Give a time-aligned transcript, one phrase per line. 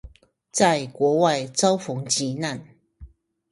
[0.51, 2.65] 在國外遭逢急難